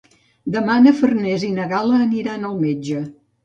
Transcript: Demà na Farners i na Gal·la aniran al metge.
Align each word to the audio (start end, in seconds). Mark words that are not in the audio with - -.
Demà 0.55 0.77
na 0.85 0.93
Farners 1.03 1.47
i 1.49 1.51
na 1.59 1.69
Gal·la 1.77 2.03
aniran 2.09 2.51
al 2.53 2.61
metge. 2.67 3.07